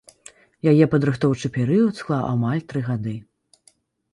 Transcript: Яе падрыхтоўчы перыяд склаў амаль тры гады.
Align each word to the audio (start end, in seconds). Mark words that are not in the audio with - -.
Яе 0.71 0.85
падрыхтоўчы 0.93 1.51
перыяд 1.57 1.93
склаў 2.01 2.23
амаль 2.33 2.65
тры 2.73 2.81
гады. 2.89 3.15